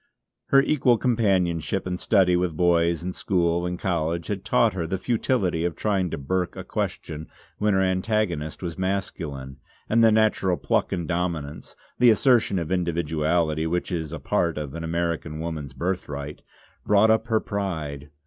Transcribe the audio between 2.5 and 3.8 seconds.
boys in school and